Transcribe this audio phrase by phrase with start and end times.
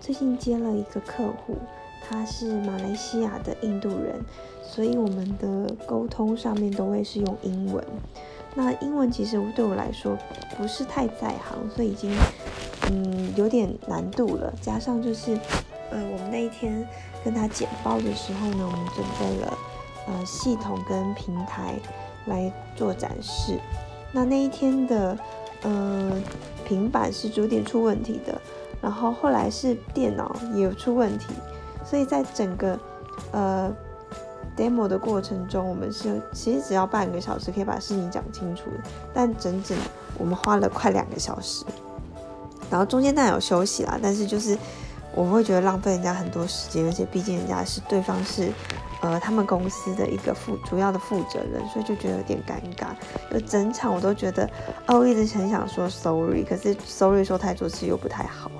[0.00, 1.56] 最近接了一个客户，
[2.08, 4.18] 他是马来西亚的印度人，
[4.62, 7.84] 所以我们的沟通上面都会是用英文。
[8.54, 10.16] 那英文其实对我来说
[10.56, 12.10] 不是太在行，所以已经
[12.90, 14.52] 嗯有点难度了。
[14.60, 15.38] 加上就是
[15.90, 16.86] 呃我们那一天
[17.24, 19.58] 跟他简报的时候呢，我们准备了
[20.06, 21.74] 呃系统跟平台
[22.26, 23.58] 来做展示。
[24.10, 25.16] 那那一天的
[25.62, 26.20] 呃
[26.64, 28.40] 平板是有点出问题的，
[28.80, 31.26] 然后后来是电脑也有出问题，
[31.84, 32.78] 所以在整个
[33.32, 33.72] 呃。
[34.56, 39.78] demo 的过程中，我们是其实只要半个小时可以把事情讲清楚的，但整整
[40.18, 41.64] 我们花了快两个小时，
[42.68, 44.58] 然后中间当然有休息啦，但是就是
[45.14, 48.50] 我会觉得浪费人家很多时间，而且毕竟人家是对方是
[49.00, 52.88] 呃他们公司的一个负主要的负责人，所以就觉得有点尴尬。
[53.32, 54.44] 就整场我都觉得
[54.88, 58.50] 哦，我一直很想说 sorry，可是 sorry 说太多次又不太好。